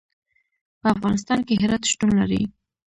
په 0.81 0.87
افغانستان 0.95 1.39
کې 1.47 1.59
هرات 1.61 1.83
شتون 1.91 2.11
لري. 2.19 2.41